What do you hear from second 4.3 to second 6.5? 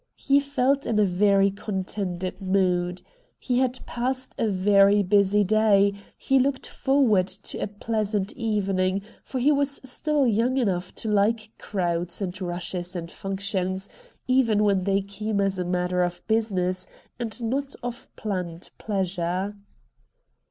a very busy day, he